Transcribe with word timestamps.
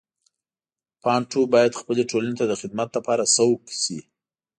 بانټو 1.03 1.41
باید 1.53 1.77
خپلې 1.79 2.03
ټولنې 2.11 2.35
ته 2.39 2.45
د 2.47 2.53
خدمت 2.61 2.89
لپاره 2.97 3.23
سوق 3.35 3.61
شي. 3.81 3.99